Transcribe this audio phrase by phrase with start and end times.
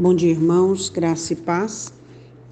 [0.00, 1.92] Bom dia, irmãos, graça e paz.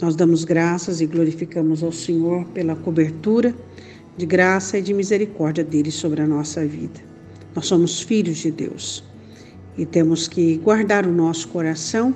[0.02, 3.54] Nós damos graças e glorificamos ao Senhor pela cobertura
[4.16, 7.00] de graça e de misericórdia dele sobre a nossa vida.
[7.54, 9.04] Nós somos filhos de Deus
[9.78, 12.12] e temos que guardar o nosso coração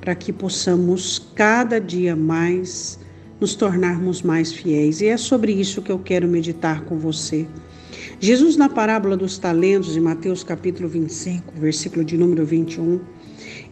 [0.00, 2.98] para que possamos cada dia mais
[3.38, 5.02] nos tornarmos mais fiéis.
[5.02, 7.46] E é sobre isso que eu quero meditar com você.
[8.18, 12.98] Jesus, na parábola dos talentos, em Mateus capítulo 25, versículo de número 21,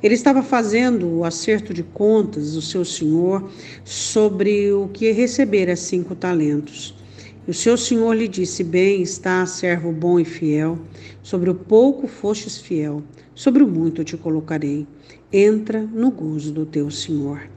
[0.02, 3.48] ele estava fazendo o acerto de contas do seu senhor
[3.84, 6.94] sobre o que recebera cinco talentos.
[7.46, 10.78] O seu senhor lhe disse: Bem está, servo bom e fiel,
[11.22, 13.02] sobre o pouco fostes fiel,
[13.34, 14.86] sobre o muito te colocarei.
[15.32, 17.48] Entra no gozo do teu senhor.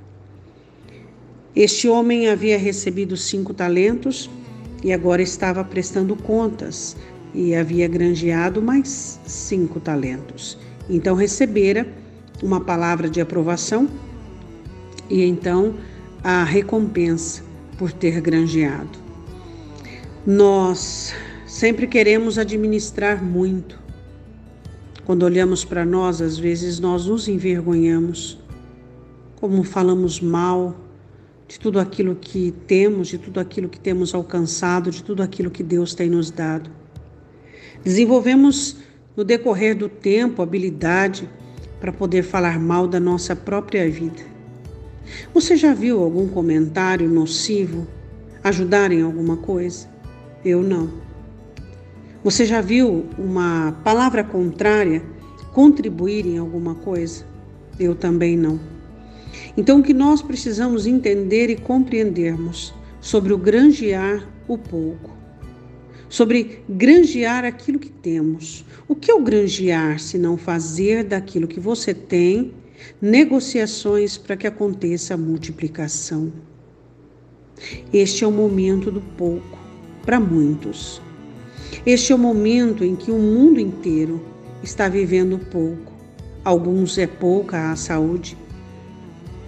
[1.56, 4.30] Este homem havia recebido cinco talentos
[4.84, 6.96] e agora estava prestando contas
[7.34, 10.58] e havia granjeado mais cinco talentos.
[10.90, 11.88] Então recebera
[12.42, 13.90] uma palavra de aprovação
[15.10, 15.76] e então
[16.24, 17.44] a recompensa
[17.78, 18.98] por ter granjeado.
[20.26, 21.14] Nós
[21.46, 23.80] sempre queremos administrar muito.
[25.06, 28.40] Quando olhamos para nós, às vezes nós nos envergonhamos,
[29.40, 30.76] como falamos mal
[31.48, 35.62] de tudo aquilo que temos, de tudo aquilo que temos alcançado, de tudo aquilo que
[35.62, 36.72] Deus tem nos dado.
[37.84, 38.78] Desenvolvemos
[39.16, 41.30] no decorrer do tempo habilidade
[41.80, 44.22] para poder falar mal da nossa própria vida.
[45.34, 47.88] Você já viu algum comentário nocivo
[48.44, 49.88] ajudar em alguma coisa?
[50.44, 50.90] Eu não.
[52.24, 55.04] Você já viu uma palavra contrária
[55.54, 57.26] contribuir em alguma coisa?
[57.80, 58.60] Eu também não.
[59.58, 65.16] Então, o que nós precisamos entender e compreendermos sobre o granjear o pouco
[66.16, 68.64] sobre granjear aquilo que temos.
[68.88, 72.54] O que é o granjear se não fazer daquilo que você tem
[73.02, 76.32] negociações para que aconteça a multiplicação?
[77.92, 79.60] Este é o momento do pouco
[80.06, 81.02] para muitos.
[81.86, 84.26] Este é o momento em que o mundo inteiro
[84.64, 85.92] está vivendo pouco.
[86.46, 88.38] Alguns é pouca a saúde,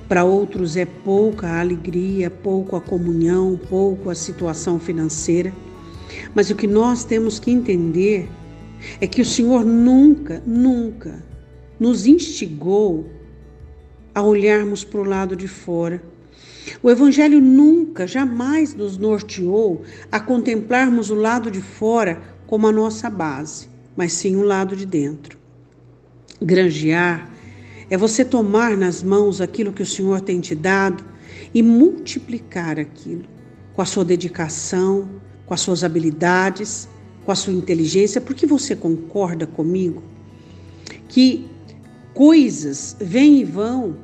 [0.10, 5.54] para outros é pouca a alegria, pouco a comunhão, pouco a situação financeira.
[6.34, 8.30] Mas o que nós temos que entender
[9.02, 11.24] é que o Senhor nunca, nunca
[11.80, 13.10] nos instigou
[14.14, 16.02] a olharmos para o lado de fora.
[16.82, 23.10] O Evangelho nunca, jamais nos norteou a contemplarmos o lado de fora como a nossa
[23.10, 25.38] base, mas sim o lado de dentro.
[26.42, 27.32] Granjear
[27.90, 31.04] é você tomar nas mãos aquilo que o Senhor tem te dado
[31.54, 33.26] e multiplicar aquilo
[33.74, 35.08] com a sua dedicação,
[35.48, 36.88] com as suas habilidades,
[37.26, 40.04] com a sua inteligência, porque você concorda comigo
[41.08, 41.48] que
[42.14, 43.96] coisas vêm e vão,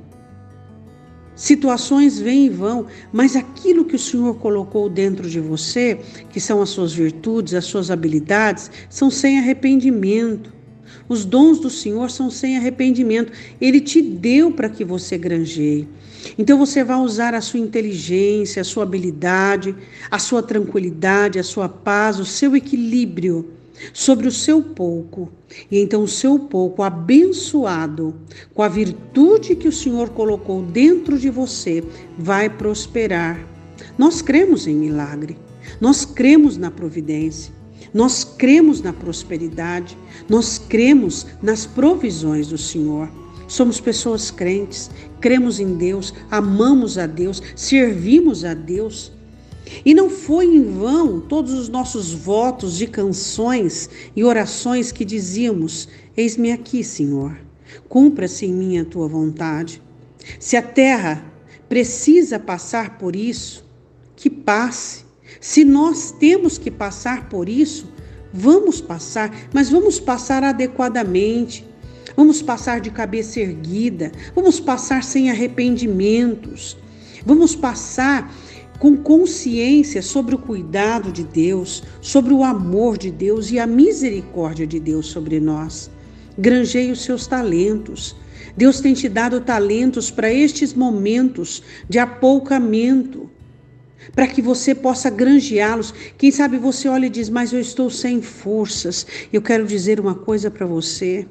[1.36, 6.00] situações vêm e vão, mas aquilo que o Senhor colocou dentro de você,
[6.30, 10.54] que são as suas virtudes, as suas habilidades, são sem arrependimento.
[11.14, 13.32] Os dons do Senhor são sem arrependimento.
[13.62, 15.88] Ele te deu para que você granjeie.
[16.40, 19.76] Então você vai usar a sua inteligência, a sua habilidade,
[20.10, 23.48] a sua tranquilidade, a sua paz, o seu equilíbrio
[23.94, 25.32] sobre o seu pouco.
[25.70, 28.16] E então o seu pouco, abençoado
[28.56, 31.84] com a virtude que o Senhor colocou dentro de você,
[32.18, 33.40] vai prosperar.
[34.00, 35.38] Nós cremos em milagre.
[35.80, 37.54] Nós cremos na providência.
[37.94, 39.98] Nós cremos na prosperidade,
[40.30, 43.10] nós cremos nas provisões do Senhor.
[43.48, 44.90] Somos pessoas crentes,
[45.20, 49.12] cremos em Deus, amamos a Deus, servimos a Deus.
[49.86, 55.88] E não foi em vão todos os nossos votos de canções e orações que dizíamos:
[56.16, 57.38] Eis-me aqui, Senhor,
[57.90, 59.82] cumpra-se em mim a tua vontade.
[60.40, 61.24] Se a terra
[61.68, 63.66] precisa passar por isso,
[64.16, 65.03] que passe.
[65.44, 67.92] Se nós temos que passar por isso,
[68.34, 71.68] vamos passar, mas vamos passar adequadamente.
[72.16, 76.78] Vamos passar de cabeça erguida, vamos passar sem arrependimentos.
[77.26, 78.34] Vamos passar
[78.80, 84.66] com consciência sobre o cuidado de Deus, sobre o amor de Deus e a misericórdia
[84.66, 85.92] de Deus sobre nós.
[86.38, 88.16] Granjei os seus talentos.
[88.56, 93.30] Deus tem te dado talentos para estes momentos de apoucamento
[94.16, 95.94] para que você possa granjeá-los.
[96.18, 99.06] Quem sabe você olha e diz: Mas eu estou sem forças.
[99.32, 101.26] Eu quero dizer uma coisa para você.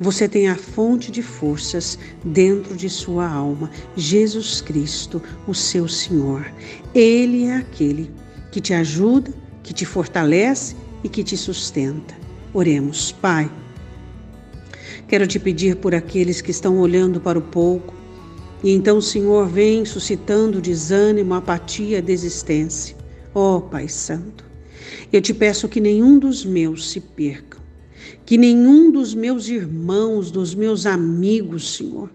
[0.00, 6.44] Você tem a fonte de forças dentro de sua alma, Jesus Cristo, o seu Senhor.
[6.92, 8.10] Ele é aquele
[8.50, 9.32] que te ajuda,
[9.62, 10.74] que te fortalece
[11.04, 12.14] e que te sustenta.
[12.52, 13.50] Oremos, Pai.
[15.06, 18.01] Quero te pedir por aqueles que estão olhando para o pouco.
[18.62, 22.96] E então o Senhor vem suscitando desânimo, apatia, desistência.
[23.34, 24.44] Ó oh, Pai Santo,
[25.12, 27.60] eu te peço que nenhum dos meus se percam,
[28.24, 32.10] que nenhum dos meus irmãos, dos meus amigos, Senhor,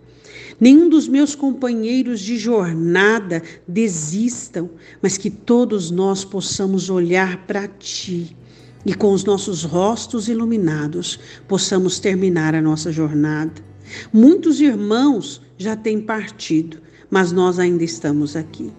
[0.60, 4.70] nenhum dos meus companheiros de jornada desistam,
[5.02, 8.36] mas que todos nós possamos olhar para Ti
[8.86, 13.62] e com os nossos rostos iluminados possamos terminar a nossa jornada.
[14.14, 16.78] Muitos irmãos já têm partido,
[17.10, 18.72] mas nós ainda estamos aqui.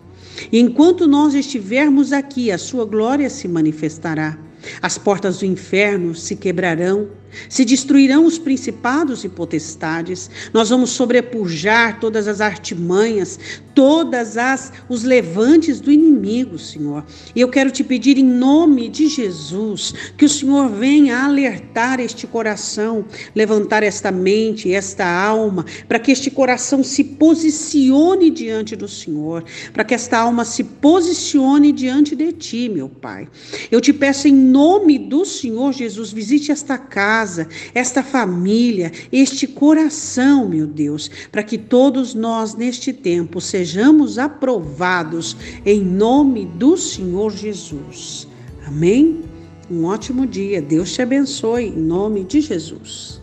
[0.53, 4.39] E enquanto nós estivermos aqui, a sua glória se manifestará.
[4.83, 7.09] As portas do inferno se quebrarão,
[7.49, 10.31] se destruirão os principados e potestades.
[10.53, 13.39] Nós vamos sobrepujar todas as artimanhas,
[13.75, 17.05] todas as os levantes do inimigo, Senhor.
[17.35, 22.27] E eu quero te pedir em nome de Jesus que o Senhor venha alertar este
[22.27, 23.05] coração,
[23.35, 29.85] levantar esta mente, esta alma, para que este coração se posicione diante do Senhor, para
[29.85, 33.29] que esta alma se posicione diante de ti, meu Pai.
[33.71, 36.79] Eu te peço em nome do Senhor Jesus, visite esta
[37.19, 45.37] casa, esta família, este coração, meu Deus, para que todos nós neste tempo sejamos aprovados
[45.67, 48.29] em nome do Senhor Jesus.
[48.65, 49.23] Amém?
[49.69, 50.63] Um ótimo dia.
[50.63, 53.21] Deus te abençoe em nome de Jesus.